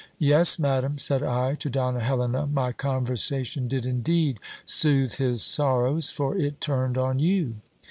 [0.17, 6.35] Yes, madam, said I to Donna Helena, my conversation did indeed soothe his sorrows, for
[6.35, 7.57] it turned on you.